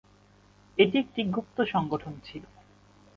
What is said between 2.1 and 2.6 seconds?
ছিল।